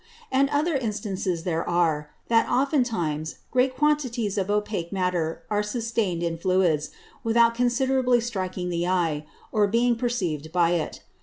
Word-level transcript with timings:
And 0.31 0.49
other 0.49 0.73
Instances 0.73 1.43
there 1.43 1.63
are, 1.69 2.09
that 2.27 2.49
oftentimes 2.49 3.35
great 3.51 3.77
quantities 3.77 4.35
of 4.35 4.47
Opake 4.47 4.91
Matter 4.91 5.43
are 5.51 5.61
sustain'd 5.61 6.23
in 6.23 6.39
Fluids, 6.39 6.89
without 7.23 7.53
considerably 7.53 8.19
striking 8.19 8.69
the 8.69 8.87
Eye, 8.87 9.27
or 9.51 9.67
being 9.67 9.95
perceiv'd 9.95 10.51
by 10.51 10.71
it. 10.71 11.03